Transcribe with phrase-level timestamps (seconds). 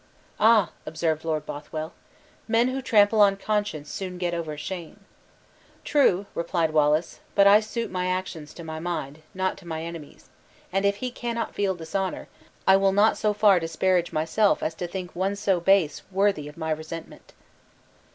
[0.39, 1.93] "Ah," observed Lord Bothwell,
[2.47, 5.05] "men who trample on conscience soon get over shame."
[5.83, 10.29] "True," replied Wallace, "but I suit my actions to my mind, not to my enemy's;
[10.73, 12.27] and if he cannot feel dishonor,
[12.65, 16.71] I will not so far disparage myself as to think one so base worthy my
[16.71, 17.33] resentment."